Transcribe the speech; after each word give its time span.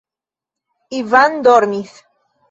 Ivan 0.99 1.37
dormis. 1.47 1.93